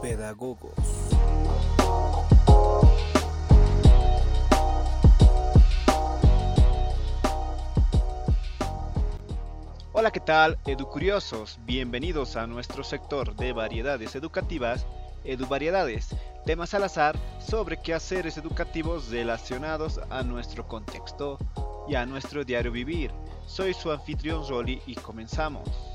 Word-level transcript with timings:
pedagogos. 0.00 0.72
Hola, 9.92 10.10
¿qué 10.12 10.20
tal, 10.20 10.58
educuriosos? 10.66 11.58
Bienvenidos 11.66 12.36
a 12.36 12.46
nuestro 12.46 12.82
sector 12.82 13.36
de 13.36 13.52
variedades 13.52 14.14
educativas, 14.14 14.86
EduVariedades, 15.24 16.08
temas 16.46 16.72
al 16.72 16.84
azar 16.84 17.18
sobre 17.38 17.76
quehaceres 17.76 18.38
educativos 18.38 19.10
relacionados 19.10 20.00
a 20.08 20.22
nuestro 20.22 20.66
contexto 20.66 21.38
y 21.86 21.96
a 21.96 22.06
nuestro 22.06 22.44
diario 22.44 22.72
vivir. 22.72 23.10
Soy 23.44 23.74
su 23.74 23.92
anfitrión 23.92 24.48
Rolly 24.48 24.80
y 24.86 24.94
comenzamos. 24.94 25.89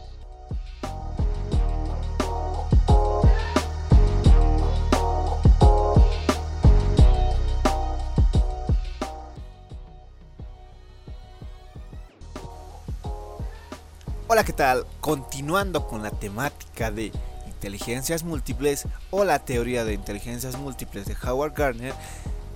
Hola, 14.35 14.43
¿qué 14.43 14.51
tal? 14.51 14.85
Continuando 14.99 15.87
con 15.87 16.03
la 16.03 16.11
temática 16.11 16.91
de 16.91 17.13
inteligencias 17.47 18.25
múltiples 18.25 18.85
o 19.09 19.23
la 19.23 19.39
teoría 19.39 19.85
de 19.85 19.93
inteligencias 19.93 20.57
múltiples 20.57 21.05
de 21.05 21.15
Howard 21.25 21.53
Gardner, 21.53 21.93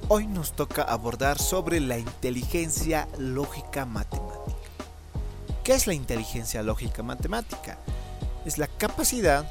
hoy 0.09 0.27
nos 0.27 0.51
toca 0.51 0.81
abordar 0.81 1.39
sobre 1.39 1.79
la 1.79 1.97
inteligencia 1.97 3.07
lógica 3.17 3.85
matemática. 3.85 4.57
¿Qué 5.63 5.71
es 5.71 5.87
la 5.87 5.93
inteligencia 5.93 6.63
lógica 6.63 7.01
matemática? 7.01 7.77
Es 8.43 8.57
la 8.57 8.67
capacidad 8.67 9.49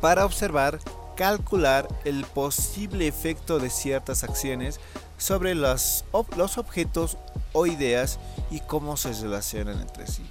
para 0.00 0.24
observar, 0.24 0.78
calcular 1.18 1.86
el 2.06 2.24
posible 2.24 3.06
efecto 3.06 3.58
de 3.58 3.68
ciertas 3.68 4.24
acciones 4.24 4.80
sobre 5.18 5.54
los, 5.54 6.06
los 6.38 6.56
objetos 6.56 7.18
o 7.52 7.66
ideas 7.66 8.18
y 8.50 8.60
cómo 8.60 8.96
se 8.96 9.12
relacionan 9.12 9.82
entre 9.82 10.06
sí. 10.06 10.24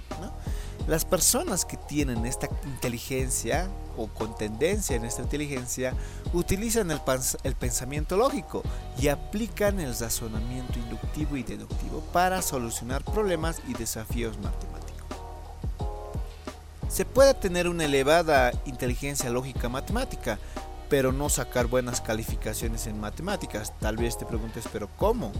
Las 0.86 1.06
personas 1.06 1.64
que 1.64 1.78
tienen 1.78 2.26
esta 2.26 2.48
inteligencia 2.64 3.68
o 3.96 4.08
con 4.08 4.36
tendencia 4.36 4.96
en 4.96 5.04
esta 5.04 5.22
inteligencia 5.22 5.94
utilizan 6.34 6.90
el, 6.90 7.00
el, 7.42 7.54
pensamiento 7.54 8.16
lógico 8.18 8.62
y 8.98 9.08
aplican 9.08 9.80
el 9.80 9.96
razonamiento 9.96 10.78
inductivo 10.78 11.36
y 11.38 11.42
deductivo 11.42 12.00
para 12.12 12.42
solucionar 12.42 13.02
problemas 13.02 13.62
y 13.66 13.72
desafíos 13.72 14.36
matemáticos. 14.36 14.84
Se 16.88 17.06
puede 17.06 17.32
tener 17.32 17.66
una 17.66 17.86
elevada 17.86 18.52
inteligencia 18.66 19.30
lógica 19.30 19.70
matemática, 19.70 20.38
pero 20.90 21.12
no 21.12 21.30
sacar 21.30 21.66
buenas 21.66 22.02
calificaciones 22.02 22.86
en 22.86 23.00
matemáticas. 23.00 23.72
Tal 23.80 23.96
vez 23.96 24.18
te 24.18 24.26
preguntes, 24.26 24.64
pero 24.70 24.88
¿cómo? 24.98 25.32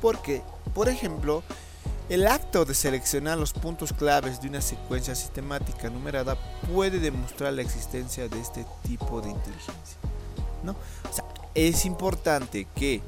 Porque, 0.00 0.42
por 0.74 0.88
ejemplo, 0.88 1.42
el 2.08 2.26
acto 2.28 2.64
de 2.64 2.74
seleccionar 2.74 3.36
los 3.36 3.52
puntos 3.52 3.92
claves 3.92 4.40
de 4.40 4.48
una 4.48 4.60
secuencia 4.60 5.14
sistemática 5.14 5.90
numerada 5.90 6.36
puede 6.72 7.00
demostrar 7.00 7.52
la 7.52 7.62
existencia 7.62 8.28
de 8.28 8.40
este 8.40 8.64
tipo 8.82 9.20
de 9.20 9.30
inteligencia. 9.30 9.98
¿no? 10.62 10.76
es 11.54 11.84
importante 11.86 12.66
que 12.74 13.00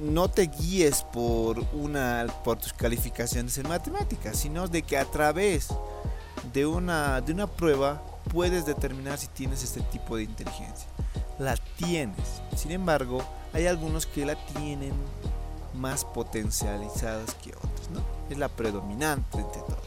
no 0.00 0.28
te 0.28 0.46
guíes 0.46 1.02
por, 1.02 1.58
una, 1.72 2.26
por 2.44 2.58
tus 2.58 2.72
calificaciones 2.72 3.58
en 3.58 3.68
matemáticas, 3.68 4.38
sino 4.38 4.68
de 4.68 4.82
que 4.82 4.96
a 4.96 5.04
través 5.04 5.68
de 6.52 6.66
una, 6.66 7.20
de 7.20 7.32
una 7.32 7.46
prueba 7.46 8.02
puedes 8.32 8.66
determinar 8.66 9.18
si 9.18 9.26
tienes 9.28 9.62
este 9.62 9.80
tipo 9.80 10.16
de 10.16 10.24
inteligencia. 10.24 10.88
La 11.38 11.56
tienes. 11.76 12.40
Sin 12.56 12.70
embargo, 12.70 13.22
hay 13.52 13.66
algunos 13.66 14.06
que 14.06 14.24
la 14.24 14.36
tienen 14.46 14.92
más 15.74 16.04
potencializadas 16.04 17.34
que 17.34 17.50
otros 17.50 17.73
es 18.30 18.38
la 18.38 18.48
predominante 18.48 19.38
entre 19.38 19.60
todos. 19.62 19.78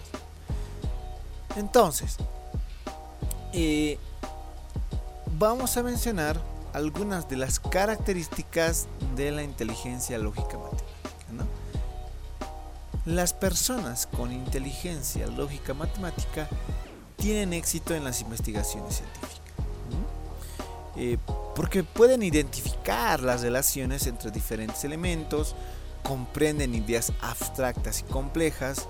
Entonces, 1.56 2.18
eh, 3.54 3.98
vamos 5.38 5.78
a 5.78 5.84
mencionar 5.84 6.40
algunas 6.74 7.28
de 7.28 7.38
las 7.38 7.60
características 7.60 8.88
de 9.16 9.32
la 9.32 9.44
inteligencia 9.44 10.18
lógica 10.18 10.58
matemática. 10.58 10.88
Las 13.06 13.32
personas 13.32 14.06
con 14.06 14.34
inteligencia 14.34 15.28
lógica 15.28 15.74
matemática 15.74 16.50
tienen 17.16 17.54
éxito 17.54 17.96
en 17.96 18.04
las 18.04 18.22
investigaciones 18.22 18.98
científicas. 18.98 19.42
Eh, 20.98 21.18
porque 21.56 21.84
pueden 21.84 22.22
identificar 22.22 23.22
las 23.22 23.42
relaciones 23.42 24.08
entre 24.08 24.30
diferentes 24.32 24.84
elementos, 24.84 25.56
comprenden 26.08 26.74
ideas 26.74 27.12
abstractas 27.22 28.00
y 28.00 28.04
complejas, 28.04 28.88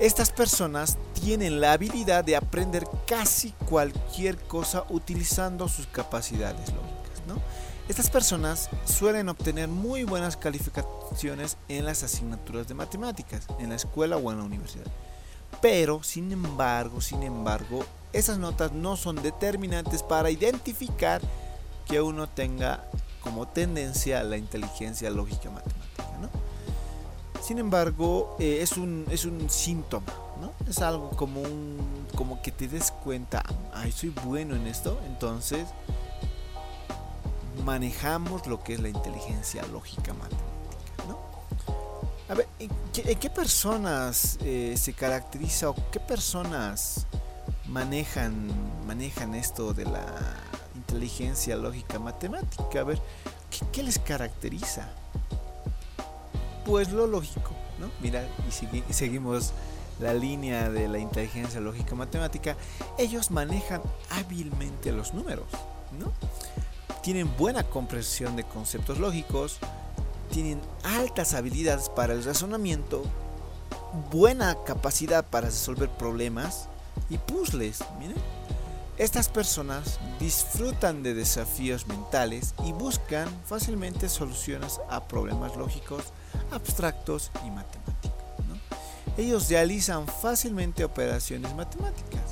estas 0.00 0.30
personas 0.30 0.96
tienen 1.14 1.60
la 1.60 1.72
habilidad 1.72 2.22
de 2.22 2.36
aprender 2.36 2.86
casi 3.06 3.50
cualquier 3.68 4.36
cosa 4.38 4.84
utilizando 4.88 5.68
sus 5.68 5.86
capacidades 5.88 6.68
lógicas. 6.68 6.96
Estas 7.88 8.10
personas 8.10 8.68
suelen 8.84 9.28
obtener 9.28 9.68
muy 9.68 10.02
buenas 10.02 10.36
calificaciones 10.36 11.56
en 11.68 11.84
las 11.84 12.02
asignaturas 12.02 12.66
de 12.66 12.74
matemáticas, 12.74 13.46
en 13.60 13.68
la 13.68 13.76
escuela 13.76 14.16
o 14.16 14.32
en 14.32 14.38
la 14.38 14.44
universidad. 14.44 14.86
Pero, 15.62 16.02
sin 16.02 16.32
embargo, 16.32 17.00
sin 17.00 17.22
embargo, 17.22 17.84
esas 18.12 18.38
notas 18.38 18.72
no 18.72 18.96
son 18.96 19.22
determinantes 19.22 20.02
para 20.02 20.30
identificar 20.30 21.22
que 21.86 22.00
uno 22.00 22.28
tenga 22.28 22.84
como 23.20 23.46
tendencia 23.46 24.22
la 24.24 24.36
inteligencia 24.36 25.10
lógica 25.10 25.48
matemática. 25.50 26.05
Sin 27.46 27.60
embargo, 27.60 28.36
eh, 28.40 28.58
es, 28.60 28.76
un, 28.76 29.06
es 29.08 29.24
un 29.24 29.48
síntoma, 29.48 30.12
¿no? 30.40 30.50
Es 30.68 30.80
algo 30.80 31.10
como, 31.10 31.40
un, 31.42 32.08
como 32.16 32.42
que 32.42 32.50
te 32.50 32.66
des 32.66 32.90
cuenta, 32.90 33.44
ay, 33.72 33.92
soy 33.92 34.08
bueno 34.24 34.56
en 34.56 34.66
esto, 34.66 34.98
entonces 35.06 35.68
manejamos 37.64 38.48
lo 38.48 38.64
que 38.64 38.74
es 38.74 38.80
la 38.80 38.88
inteligencia 38.88 39.64
lógica 39.66 40.12
matemática, 40.12 41.04
¿no? 41.06 41.20
A 42.28 42.34
ver, 42.34 42.48
¿en 42.58 42.70
qué, 42.92 43.30
personas 43.30 44.40
eh, 44.42 44.74
se 44.76 44.92
caracteriza 44.92 45.70
o 45.70 45.76
qué 45.92 46.00
personas 46.00 47.06
manejan, 47.68 48.50
manejan 48.88 49.36
esto 49.36 49.72
de 49.72 49.84
la 49.84 50.04
inteligencia 50.74 51.54
lógica 51.54 52.00
matemática? 52.00 52.80
A 52.80 52.82
ver, 52.82 53.00
qué 53.70 53.84
les 53.84 54.00
caracteriza? 54.00 54.88
Pues 56.66 56.90
lo 56.90 57.06
lógico, 57.06 57.52
¿no? 57.78 57.88
Mira, 58.00 58.28
y, 58.88 58.92
seguimos 58.92 59.52
la 60.00 60.12
línea 60.12 60.68
de 60.68 60.88
la 60.88 60.98
inteligencia 60.98 61.60
lógica 61.60 61.94
matemática, 61.94 62.56
ellos 62.98 63.30
manejan 63.30 63.80
hábilmente 64.10 64.90
los 64.90 65.14
números, 65.14 65.46
¿no? 65.98 66.12
Tienen 67.02 67.30
buena 67.38 67.62
comprensión 67.62 68.34
de 68.34 68.42
conceptos 68.42 68.98
lógicos, 68.98 69.58
tienen 70.32 70.60
altas 70.82 71.34
habilidades 71.34 71.88
para 71.88 72.12
el 72.12 72.24
razonamiento, 72.24 73.04
buena 74.10 74.56
capacidad 74.66 75.24
para 75.24 75.46
resolver 75.46 75.88
problemas 75.88 76.68
y 77.08 77.18
puzzles, 77.18 77.78
miren. 78.00 78.16
Estas 78.98 79.28
personas 79.28 79.98
disfrutan 80.18 81.02
de 81.02 81.12
desafíos 81.12 81.86
mentales 81.86 82.54
y 82.64 82.72
buscan 82.72 83.28
fácilmente 83.44 84.08
soluciones 84.08 84.80
a 84.88 85.06
problemas 85.06 85.54
lógicos 85.54 86.02
abstractos 86.50 87.30
y 87.46 87.50
matemáticos. 87.50 88.12
Ellos 89.18 89.50
realizan 89.50 90.06
fácilmente 90.06 90.82
operaciones 90.82 91.54
matemáticas, 91.54 92.22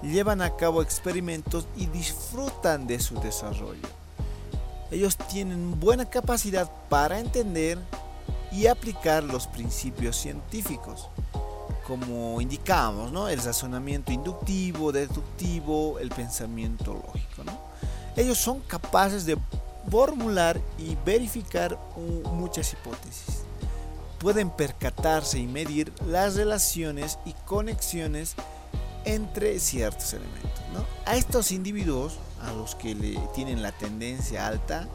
llevan 0.00 0.42
a 0.42 0.54
cabo 0.56 0.80
experimentos 0.80 1.66
y 1.76 1.86
disfrutan 1.86 2.86
de 2.86 3.00
su 3.00 3.20
desarrollo. 3.20 3.88
Ellos 4.92 5.16
tienen 5.16 5.78
buena 5.80 6.04
capacidad 6.04 6.70
para 6.88 7.18
entender 7.18 7.78
y 8.52 8.68
aplicar 8.68 9.24
los 9.24 9.48
principios 9.48 10.16
científicos, 10.16 11.08
como 11.90 12.40
indicamos, 12.40 13.10
¿no? 13.10 13.28
el 13.28 13.42
razonamiento 13.42 14.12
inductivo, 14.12 14.92
deductivo, 14.92 15.98
el 15.98 16.08
pensamiento 16.08 16.94
lógico. 16.94 17.42
Ellos 18.14 18.38
son 18.38 18.60
capaces 18.60 19.26
de 19.26 19.36
formular 19.90 20.60
y 20.78 20.96
verificar 21.04 21.76
muchas 22.32 22.72
hipótesis. 22.72 23.42
Pueden 24.20 24.50
percatarse 24.50 25.40
y 25.40 25.48
medir 25.48 25.92
las 26.06 26.36
relaciones 26.36 27.18
y 27.24 27.32
conexiones 27.44 28.36
entre 29.04 29.58
ciertos 29.58 30.12
elementos. 30.12 30.62
A 31.06 31.16
estos 31.16 31.50
individuos, 31.50 32.18
a 32.40 32.52
los 32.52 32.76
que 32.76 32.94
le 32.94 33.18
tienen 33.34 33.62
la 33.62 33.72
tendencia 33.72 34.46
alta, 34.46 34.86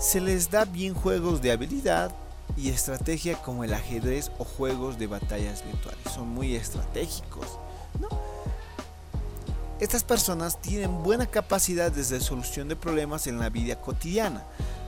se 0.00 0.20
les 0.20 0.50
da 0.50 0.64
bien 0.64 0.92
juegos 0.92 1.40
de 1.40 1.52
habilidad 1.52 2.10
y 2.56 2.70
estrategia 2.70 3.40
como 3.42 3.64
el 3.64 3.74
ajedrez 3.74 4.30
o 4.38 4.44
juegos 4.44 4.98
de 4.98 5.06
batallas 5.06 5.64
virtuales. 5.64 6.00
Son 6.14 6.28
muy 6.28 6.54
estratégicos. 6.54 7.58
Estas 9.80 10.04
personas 10.04 10.60
tienen 10.60 11.02
buena 11.02 11.26
capacidad 11.26 11.90
de 11.90 12.20
solución 12.20 12.68
de 12.68 12.76
problemas 12.76 13.26
en 13.26 13.38
la 13.38 13.50
vida 13.50 13.80
cotidiana. 13.80 14.44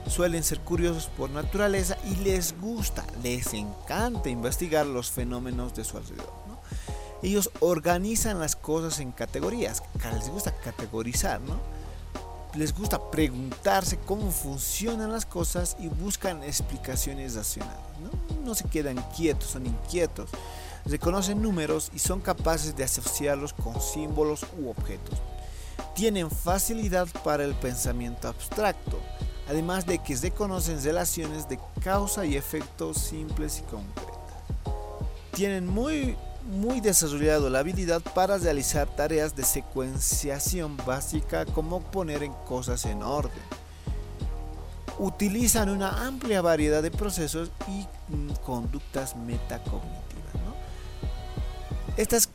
Suelen 0.07 0.43
ser 0.43 0.61
curiosos 0.61 1.07
por 1.17 1.29
naturaleza 1.29 1.97
y 2.05 2.15
les 2.23 2.57
gusta, 2.59 3.05
les 3.21 3.53
encanta 3.53 4.29
investigar 4.29 4.85
los 4.85 5.11
fenómenos 5.11 5.75
de 5.75 5.83
su 5.83 5.97
alrededor. 5.97 6.33
Ellos 7.21 7.49
organizan 7.59 8.39
las 8.39 8.55
cosas 8.55 8.99
en 8.99 9.11
categorías, 9.11 9.83
les 10.13 10.29
gusta 10.29 10.55
categorizar, 10.63 11.41
¿no? 11.41 11.76
Les 12.57 12.73
gusta 12.73 12.99
preguntarse 13.11 13.97
cómo 13.97 14.31
funcionan 14.31 15.11
las 15.11 15.25
cosas 15.25 15.77
y 15.79 15.87
buscan 15.87 16.43
explicaciones 16.43 17.35
racionales. 17.35 17.77
¿no? 18.01 18.43
no 18.43 18.55
se 18.55 18.65
quedan 18.65 18.97
quietos, 19.15 19.51
son 19.51 19.65
inquietos 19.65 20.29
reconocen 20.87 21.41
números 21.41 21.91
y 21.93 21.99
son 21.99 22.21
capaces 22.21 22.75
de 22.75 22.83
asociarlos 22.83 23.53
con 23.53 23.79
símbolos 23.81 24.45
u 24.59 24.69
objetos. 24.69 25.19
Tienen 25.95 26.29
facilidad 26.29 27.07
para 27.23 27.43
el 27.43 27.55
pensamiento 27.55 28.27
abstracto, 28.27 28.99
además 29.47 29.85
de 29.85 29.99
que 29.99 30.15
reconocen 30.15 30.83
relaciones 30.83 31.47
de 31.49 31.59
causa 31.83 32.25
y 32.25 32.35
efecto 32.35 32.93
simples 32.93 33.59
y 33.59 33.61
concretas. 33.63 34.13
Tienen 35.31 35.67
muy, 35.67 36.15
muy 36.47 36.79
desarrollado 36.79 37.49
la 37.49 37.59
habilidad 37.59 38.01
para 38.01 38.37
realizar 38.37 38.87
tareas 38.87 39.35
de 39.35 39.43
secuenciación 39.43 40.77
básica 40.77 41.45
como 41.45 41.81
poner 41.81 42.23
en 42.23 42.33
cosas 42.33 42.85
en 42.85 43.03
orden. 43.03 43.43
Utilizan 44.97 45.69
una 45.69 46.07
amplia 46.07 46.41
variedad 46.41 46.81
de 46.81 46.89
procesos 46.89 47.51
y 47.67 47.85
mm, 48.13 48.31
conductas 48.45 49.15
metacognitivas. 49.15 50.07
Estas, 51.97 52.29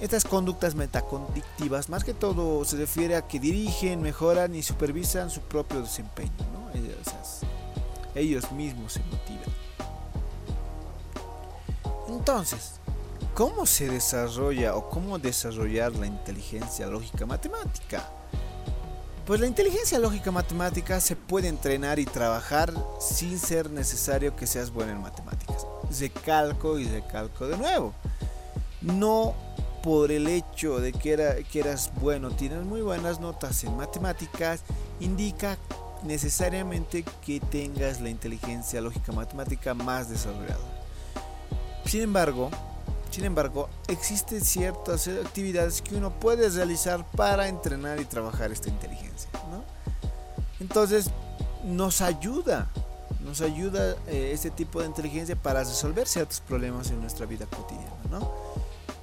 estas 0.00 0.24
conductas 0.24 0.74
metacondictivas 0.74 1.88
más 1.88 2.04
que 2.04 2.14
todo 2.14 2.64
se 2.64 2.76
refiere 2.76 3.16
a 3.16 3.26
que 3.26 3.40
dirigen, 3.40 4.02
mejoran 4.02 4.54
y 4.54 4.62
supervisan 4.62 5.30
su 5.30 5.40
propio 5.40 5.80
desempeño. 5.80 6.30
ellos 8.14 8.50
mismos 8.52 8.94
se 8.94 9.00
motivan. 9.00 9.54
Entonces, 12.08 12.75
¿cómo 13.36 13.66
se 13.66 13.86
desarrolla 13.86 14.74
o 14.74 14.88
cómo 14.88 15.18
desarrollar 15.18 15.92
la 15.92 16.06
inteligencia 16.06 16.86
lógica 16.86 17.26
matemática? 17.26 18.02
Pues 19.26 19.40
la 19.40 19.46
inteligencia 19.46 19.98
lógica 19.98 20.30
matemática 20.30 21.00
se 21.00 21.16
puede 21.16 21.48
entrenar 21.48 21.98
y 21.98 22.06
trabajar 22.06 22.72
sin 22.98 23.38
ser 23.38 23.70
necesario 23.70 24.34
que 24.34 24.46
seas 24.46 24.70
bueno 24.70 24.92
en 24.92 25.02
matemáticas. 25.02 25.66
Recalco 26.00 26.78
y 26.78 26.88
recalco 26.88 27.46
de 27.46 27.58
nuevo 27.58 27.92
no 28.80 29.34
por 29.82 30.10
el 30.10 30.28
hecho 30.28 30.80
de 30.80 30.92
que, 30.92 31.12
era, 31.12 31.36
que 31.42 31.60
eras 31.60 31.92
bueno, 32.00 32.30
tienes 32.30 32.64
muy 32.64 32.80
buenas 32.80 33.20
notas 33.20 33.62
en 33.64 33.76
matemáticas, 33.76 34.62
indica 34.98 35.58
necesariamente 36.04 37.04
que 37.24 37.40
tengas 37.40 38.00
la 38.00 38.08
inteligencia 38.08 38.80
lógica 38.80 39.12
matemática 39.12 39.74
más 39.74 40.08
desarrollada. 40.08 40.58
Sin 41.84 42.02
embargo, 42.02 42.50
sin 43.16 43.24
embargo, 43.24 43.70
existen 43.88 44.44
ciertas 44.44 45.08
actividades 45.08 45.80
que 45.80 45.94
uno 45.94 46.10
puede 46.10 46.50
realizar 46.50 47.02
para 47.12 47.48
entrenar 47.48 47.98
y 47.98 48.04
trabajar 48.04 48.52
esta 48.52 48.68
inteligencia. 48.68 49.30
Entonces, 50.60 51.06
nos 51.64 52.02
ayuda, 52.02 52.68
nos 53.24 53.40
ayuda 53.40 53.96
eh, 54.06 54.32
este 54.34 54.50
tipo 54.50 54.82
de 54.82 54.88
inteligencia 54.88 55.34
para 55.34 55.60
resolver 55.60 56.06
ciertos 56.06 56.40
problemas 56.40 56.90
en 56.90 57.00
nuestra 57.00 57.24
vida 57.24 57.46
cotidiana. 57.46 57.96
¿no? 58.10 58.30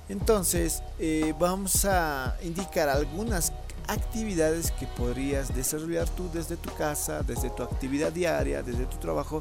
Entonces, 0.08 0.84
eh, 1.00 1.34
vamos 1.40 1.84
a 1.86 2.38
indicar 2.44 2.90
algunas 2.90 3.52
actividades 3.88 4.70
que 4.70 4.86
podrías 4.86 5.56
desarrollar 5.56 6.08
tú 6.08 6.30
desde 6.32 6.56
tu 6.56 6.72
casa, 6.76 7.24
desde 7.24 7.50
tu 7.50 7.64
actividad 7.64 8.12
diaria, 8.12 8.62
desde 8.62 8.86
tu 8.86 8.98
trabajo, 8.98 9.40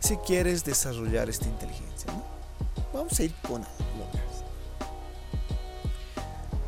si 0.00 0.16
quieres 0.16 0.64
desarrollar 0.64 1.28
esta 1.28 1.44
inteligencia. 1.44 2.10
Vamos 2.92 3.18
a 3.18 3.22
ir 3.22 3.34
con 3.42 3.62
algunas. 3.64 4.44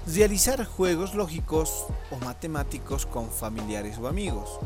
Realizar 0.07 0.65
juegos 0.65 1.15
lógicos 1.15 1.87
o 2.11 2.17
matemáticos 2.25 3.07
con 3.07 3.31
familiares 3.31 3.99
o 3.99 4.09
amigos. 4.09 4.59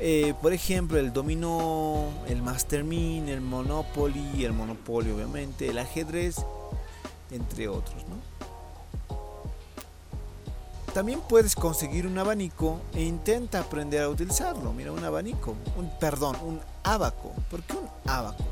Eh, 0.00 0.34
por 0.42 0.52
ejemplo, 0.52 0.98
el 0.98 1.12
dominó, 1.12 2.08
el 2.26 2.42
mastermind, 2.42 3.28
el 3.28 3.40
monopoly, 3.40 4.44
el 4.44 4.52
monopolio 4.52 5.14
obviamente, 5.14 5.68
el 5.68 5.78
ajedrez 5.78 6.36
entre 7.30 7.68
otros. 7.68 8.02
También 10.92 11.20
puedes 11.26 11.54
conseguir 11.54 12.06
un 12.06 12.18
abanico 12.18 12.80
e 12.92 13.02
intenta 13.02 13.60
aprender 13.60 14.02
a 14.02 14.10
utilizarlo. 14.10 14.74
Mira, 14.74 14.92
un 14.92 15.02
abanico, 15.04 15.54
un 15.78 15.88
perdón, 15.98 16.36
un 16.42 16.60
abaco. 16.82 17.32
¿Por 17.50 17.62
qué 17.62 17.74
un 17.74 17.88
abaco? 18.04 18.51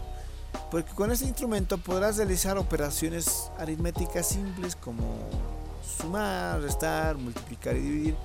Porque 0.70 0.92
con 0.92 1.10
este 1.10 1.26
instrumento 1.26 1.78
podrás 1.78 2.16
realizar 2.16 2.56
operaciones 2.56 3.50
aritméticas 3.58 4.28
simples 4.28 4.76
como 4.76 5.02
sumar, 6.00 6.60
restar, 6.60 7.16
multiplicar 7.16 7.76
y 7.76 7.80
dividir. 7.80 8.16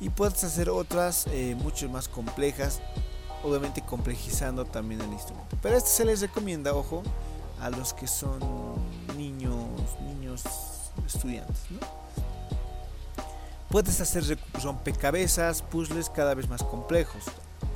Y 0.00 0.08
puedes 0.08 0.42
hacer 0.44 0.70
otras 0.70 1.26
eh, 1.28 1.54
mucho 1.62 1.88
más 1.90 2.08
complejas, 2.08 2.80
obviamente 3.44 3.82
complejizando 3.82 4.64
también 4.64 5.02
el 5.02 5.12
instrumento. 5.12 5.56
Pero 5.60 5.76
este 5.76 5.90
se 5.90 6.04
les 6.06 6.22
recomienda, 6.22 6.74
ojo, 6.74 7.02
a 7.60 7.68
los 7.68 7.92
que 7.92 8.06
son 8.06 8.40
niños, 9.18 9.54
niños 10.00 10.42
estudiantes. 11.06 11.58
Puedes 13.68 14.00
hacer 14.00 14.38
rompecabezas, 14.62 15.60
puzzles 15.62 16.08
cada 16.08 16.34
vez 16.34 16.48
más 16.48 16.62
complejos. 16.62 17.24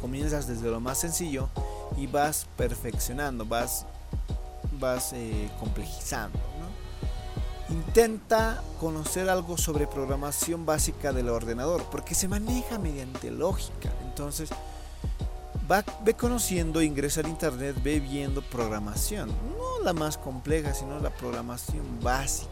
Comienzas 0.01 0.47
desde 0.47 0.71
lo 0.71 0.81
más 0.81 0.99
sencillo 0.99 1.49
y 1.97 2.07
vas 2.07 2.47
perfeccionando, 2.57 3.45
vas, 3.45 3.87
vas 4.79 5.13
eh, 5.13 5.51
complejizando. 5.59 6.39
Intenta 7.69 8.63
conocer 8.79 9.29
algo 9.29 9.59
sobre 9.59 9.89
programación 9.89 10.65
básica 10.65 11.13
del 11.13 11.29
ordenador, 11.29 11.83
porque 11.91 12.15
se 12.15 12.29
maneja 12.29 12.79
mediante 12.79 13.31
lógica. 13.33 13.91
Entonces, 14.05 14.51
va, 15.69 15.85
ve 16.05 16.15
conociendo, 16.15 16.81
ingresa 16.81 17.23
al 17.23 17.29
internet, 17.29 17.77
ve 17.83 17.99
viendo 17.99 18.41
programación. 18.41 19.31
No 19.59 19.83
la 19.83 19.93
más 19.93 20.17
compleja, 20.17 20.75
sino 20.75 21.01
la 21.01 21.11
programación 21.11 21.85
básica. 22.01 22.51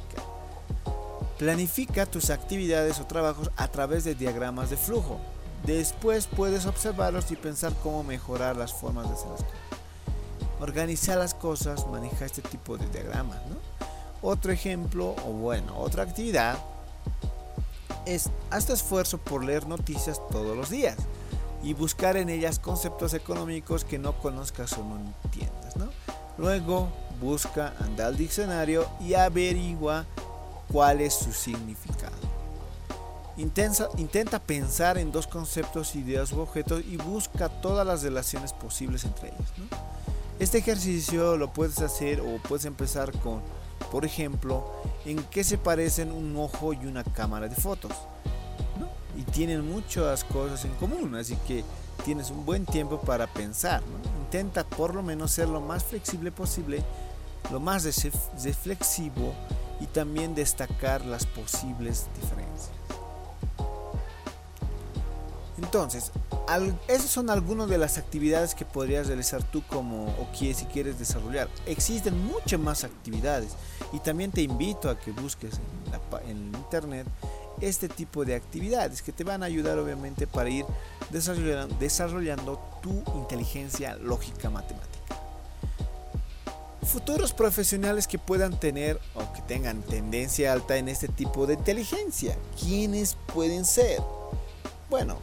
Planifica 1.39 2.07
tus 2.07 2.31
actividades 2.31 2.99
o 2.99 3.07
trabajos 3.07 3.51
a 3.57 3.69
través 3.69 4.03
de 4.03 4.17
diagramas 4.17 4.71
de 4.71 4.77
flujo. 4.77 5.21
Después 5.65 6.27
puedes 6.27 6.67
observarlos 6.67 7.31
y 7.31 7.37
pensar 7.37 7.73
cómo 7.83 8.05
mejorar 8.05 8.57
las 8.57 8.73
formas 8.73 9.09
de 9.09 9.15
hacer 9.15 9.31
las 9.31 9.43
cosas. 9.43 9.59
Organiza 10.61 11.17
las 11.17 11.35
cosas, 11.35 11.87
maneja 11.87 12.27
este 12.27 12.43
tipo 12.43 12.77
de 12.77 12.87
diagramas. 12.89 13.39
Otro 14.23 14.53
ejemplo, 14.53 15.15
o 15.27 15.33
bueno, 15.33 15.77
otra 15.79 16.03
actividad 16.03 16.59
es 18.07 18.31
haz 18.51 18.69
esfuerzo 18.69 19.19
por 19.19 19.43
leer 19.45 19.67
noticias 19.67 20.21
todos 20.31 20.57
los 20.57 20.69
días 20.69 20.97
y 21.63 21.73
buscar 21.73 22.17
en 22.19 22.29
ellas 22.29 22.59
conceptos 22.59 23.15
económicos 23.15 23.85
que 23.85 23.99
no 23.99 24.19
conozcas 24.19 24.73
o 24.75 24.85
no 24.85 24.99
entiendas. 25.25 25.75
Luego 26.37 26.89
busca, 27.21 27.73
anda 27.81 28.07
al 28.07 28.17
diccionario 28.17 28.87
y 29.01 29.15
averigua 29.15 30.05
cuál 30.71 31.01
es 31.01 31.15
su 31.15 31.33
significado. 31.33 32.34
Intenta, 33.37 34.39
pensar 34.39 34.97
en 34.97 35.11
dos 35.11 35.27
conceptos, 35.27 35.97
ideas 35.97 36.33
u 36.33 36.41
objetos 36.41 36.83
y 36.89 36.97
busca 36.97 37.49
todas 37.49 37.87
las 37.87 38.03
relaciones 38.03 38.53
posibles 38.53 39.05
entre 39.05 39.29
ellos. 39.29 39.53
Este 40.39 40.59
ejercicio 40.59 41.37
lo 41.37 41.53
puedes 41.53 41.81
hacer 41.81 42.21
o 42.21 42.39
puedes 42.49 42.65
empezar 42.65 43.13
con, 43.19 43.41
por 43.91 44.05
ejemplo, 44.05 44.65
en 45.05 45.23
qué 45.25 45.43
se 45.43 45.59
parecen 45.59 46.13
un 46.13 46.37
ojo 46.37 46.73
y 46.73 46.87
una 46.87 47.03
cámara 47.03 47.49
de 47.49 47.57
fotos 47.57 47.93
y 49.17 49.23
tienen 49.23 49.69
muchas 49.69 50.25
cosas 50.25 50.65
en 50.65 50.75
común, 50.75 51.15
así 51.15 51.37
que 51.47 51.65
tienes 52.05 52.31
un 52.31 52.45
buen 52.45 52.67
tiempo 52.67 53.01
para 53.01 53.27
pensar. 53.27 53.83
Intenta 54.25 54.65
por 54.65 54.95
lo 54.95 55.03
menos 55.03 55.33
ser 55.33 55.49
lo 55.49 55.61
más 55.61 55.85
flexible 55.85 56.33
posible, 56.33 56.83
lo 57.51 57.61
más 57.61 57.85
reflexivo 58.43 59.35
y 59.81 59.87
también 59.87 60.35
destacar 60.35 61.05
las 61.05 61.27
posibles 61.27 62.07
diferencias. 62.21 62.84
Entonces, 65.59 66.11
esas 66.89 67.11
son 67.11 67.31
algunas 67.31 67.69
de 67.69 67.79
las 67.79 67.97
actividades 67.97 68.55
que 68.55 68.65
podrías 68.65 69.07
realizar 69.07 69.43
tú 69.43 69.63
como 69.69 70.07
o 70.07 70.29
que 70.39 70.53
si 70.53 70.65
quieres 70.67 70.99
desarrollar. 70.99 71.49
Existen 71.67 72.27
muchas 72.27 72.59
más 72.59 72.85
actividades 72.85 73.53
y 73.93 74.01
también 74.01 74.31
te 74.33 74.43
invito 74.43 74.91
a 74.91 74.99
que 74.99 75.13
busques 75.13 75.55
en, 76.25 76.31
en 76.31 76.47
internet 76.55 77.07
este 77.61 77.89
tipo 77.89 78.25
de 78.25 78.35
actividades 78.35 79.03
que 79.03 79.13
te 79.13 79.25
van 79.25 79.43
a 79.43 79.47
ayudar 79.47 79.79
obviamente 79.79 80.27
para 80.27 80.51
ir 80.51 80.67
desarrollando, 81.11 82.61
tu 82.83 83.03
inteligencia 83.17 83.97
lógica 83.97 84.51
matemática. 84.51 84.91
futuros 86.83 87.33
profesionales 87.33 88.07
que 88.07 88.19
puedan 88.19 88.59
tener 88.59 89.01
o 89.15 89.33
que 89.33 89.43
tengan 89.43 89.83
tendencia 89.83 90.53
alta 90.53 90.77
en 90.77 90.89
este 90.89 91.09
tipo 91.09 91.47
de 91.47 91.55
inteligencia. 91.55 92.37
¿Quiénes 92.61 93.17
pueden 93.33 93.65
ser? 93.65 94.01
Bueno, 94.91 95.19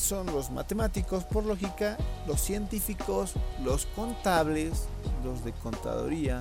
son 0.00 0.26
los 0.26 0.50
matemáticos 0.50 1.24
por 1.24 1.44
lógica, 1.44 1.96
los 2.26 2.40
científicos, 2.40 3.34
los 3.62 3.86
contables, 3.86 4.86
los 5.22 5.44
de 5.44 5.52
contaduría, 5.52 6.40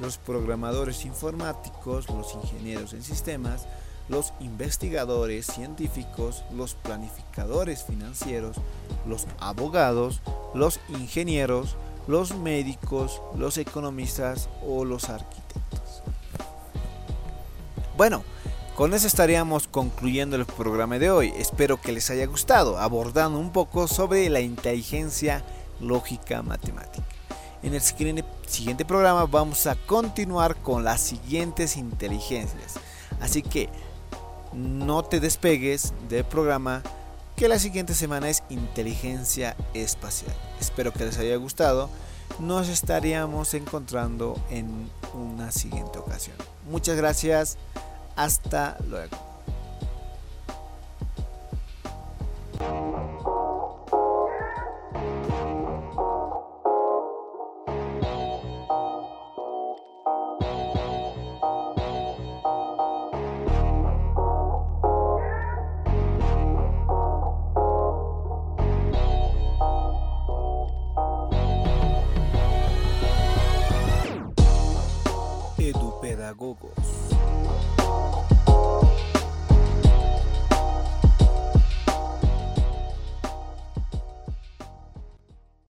los 0.00 0.16
programadores 0.18 1.04
informáticos, 1.04 2.08
los 2.08 2.34
ingenieros 2.34 2.92
en 2.92 3.02
sistemas, 3.02 3.66
los 4.08 4.32
investigadores 4.40 5.46
científicos, 5.46 6.44
los 6.52 6.74
planificadores 6.74 7.82
financieros, 7.82 8.56
los 9.06 9.26
abogados, 9.38 10.20
los 10.54 10.78
ingenieros, 10.88 11.76
los 12.06 12.36
médicos, 12.36 13.20
los 13.36 13.58
economistas 13.58 14.48
o 14.66 14.84
los 14.84 15.08
arquitectos. 15.08 16.02
Bueno, 17.96 18.22
con 18.74 18.92
eso 18.92 19.06
estaríamos 19.06 19.68
concluyendo 19.68 20.36
el 20.36 20.46
programa 20.46 20.98
de 20.98 21.10
hoy. 21.10 21.32
Espero 21.36 21.80
que 21.80 21.92
les 21.92 22.10
haya 22.10 22.26
gustado, 22.26 22.78
abordando 22.78 23.38
un 23.38 23.52
poco 23.52 23.86
sobre 23.86 24.28
la 24.30 24.40
inteligencia 24.40 25.44
lógica 25.80 26.42
matemática. 26.42 27.06
En 27.62 27.74
el 27.74 27.80
siguiente 27.80 28.84
programa 28.84 29.26
vamos 29.26 29.66
a 29.66 29.76
continuar 29.76 30.56
con 30.56 30.84
las 30.84 31.00
siguientes 31.00 31.76
inteligencias. 31.76 32.74
Así 33.20 33.42
que 33.42 33.68
no 34.52 35.04
te 35.04 35.20
despegues 35.20 35.94
del 36.08 36.24
programa 36.24 36.82
que 37.36 37.48
la 37.48 37.58
siguiente 37.58 37.94
semana 37.94 38.28
es 38.28 38.42
inteligencia 38.50 39.56
espacial. 39.72 40.34
Espero 40.60 40.92
que 40.92 41.04
les 41.04 41.18
haya 41.18 41.36
gustado. 41.36 41.88
Nos 42.38 42.68
estaríamos 42.68 43.54
encontrando 43.54 44.36
en 44.50 44.90
una 45.14 45.52
siguiente 45.52 45.98
ocasión. 45.98 46.36
Muchas 46.68 46.96
gracias. 46.96 47.56
Hasta 48.16 48.76
luego. 48.88 49.33